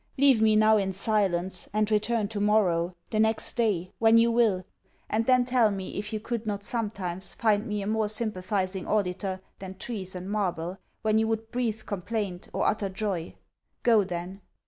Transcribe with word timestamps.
Leave 0.17 0.41
me 0.41 0.55
now 0.55 0.77
in 0.77 0.91
silence; 0.91 1.69
and 1.73 1.91
return 1.91 2.27
to 2.27 2.39
morrow, 2.41 2.95
the 3.11 3.19
next 3.19 3.55
day, 3.55 3.91
when 3.99 4.17
you 4.17 4.31
will, 4.31 4.65
and 5.11 5.27
then 5.27 5.45
tell 5.45 5.69
me, 5.69 5.95
if 5.95 6.11
you 6.11 6.19
could 6.19 6.43
not 6.47 6.63
sometimes 6.63 7.35
find 7.35 7.67
me 7.67 7.83
a 7.83 7.85
more 7.85 8.09
sympathizing 8.09 8.87
auditor 8.87 9.39
than 9.59 9.77
trees 9.77 10.15
and 10.15 10.27
marble, 10.27 10.79
when 11.03 11.19
you 11.19 11.27
would 11.27 11.51
breathe 11.51 11.83
complaint, 11.85 12.49
or 12.51 12.65
utter 12.65 12.89
joy. 12.89 13.35
Go 13.83 14.03
then. 14.03 14.41